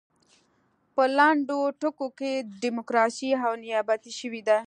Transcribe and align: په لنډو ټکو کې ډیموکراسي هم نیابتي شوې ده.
په 0.95 1.03
لنډو 1.17 1.59
ټکو 1.81 2.07
کې 2.19 2.31
ډیموکراسي 2.61 3.29
هم 3.41 3.53
نیابتي 3.65 4.11
شوې 4.19 4.41
ده. 4.47 4.57